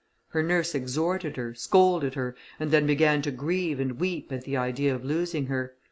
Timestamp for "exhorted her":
0.73-1.53